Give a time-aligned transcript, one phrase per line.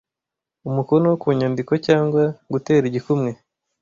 [0.69, 3.31] umukono ku nyandiko cyangwa gutera igikumwe